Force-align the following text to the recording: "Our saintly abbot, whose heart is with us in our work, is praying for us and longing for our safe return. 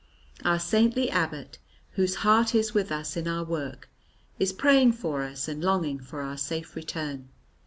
"Our 0.43 0.57
saintly 0.57 1.11
abbot, 1.11 1.59
whose 1.91 2.15
heart 2.25 2.55
is 2.55 2.73
with 2.73 2.91
us 2.91 3.15
in 3.15 3.27
our 3.27 3.43
work, 3.43 3.87
is 4.39 4.51
praying 4.51 4.93
for 4.93 5.21
us 5.21 5.47
and 5.47 5.63
longing 5.63 5.99
for 5.99 6.21
our 6.23 6.37
safe 6.37 6.75
return. 6.75 7.29